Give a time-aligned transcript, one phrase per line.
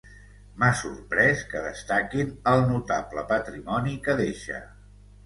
[0.61, 4.65] M'ha sorprès que destaquin el notable patrimoni que deixa.